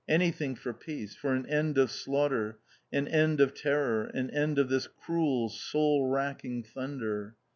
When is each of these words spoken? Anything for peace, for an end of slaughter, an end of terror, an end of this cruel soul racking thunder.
Anything 0.09 0.55
for 0.55 0.73
peace, 0.73 1.15
for 1.15 1.35
an 1.35 1.45
end 1.45 1.77
of 1.77 1.91
slaughter, 1.91 2.57
an 2.91 3.07
end 3.07 3.39
of 3.39 3.53
terror, 3.53 4.05
an 4.15 4.31
end 4.31 4.57
of 4.57 4.67
this 4.67 4.87
cruel 4.87 5.47
soul 5.47 6.07
racking 6.07 6.63
thunder. 6.63 7.35